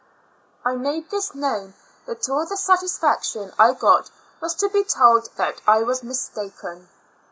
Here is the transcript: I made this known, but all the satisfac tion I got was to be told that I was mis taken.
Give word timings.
I 0.65 0.77
made 0.77 1.11
this 1.11 1.35
known, 1.35 1.75
but 2.07 2.27
all 2.27 2.43
the 2.47 2.55
satisfac 2.55 3.21
tion 3.23 3.53
I 3.59 3.73
got 3.73 4.09
was 4.39 4.55
to 4.55 4.67
be 4.69 4.83
told 4.83 5.29
that 5.35 5.61
I 5.67 5.83
was 5.83 6.01
mis 6.01 6.27
taken. 6.27 6.89